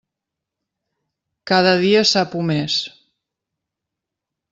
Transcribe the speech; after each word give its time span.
Cada 1.51 1.73
dia 1.83 2.01
sap 2.13 2.33
u 2.39 2.41
més. 2.47 2.79